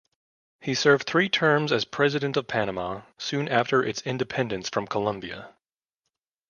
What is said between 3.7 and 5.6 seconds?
its independence from Colombia.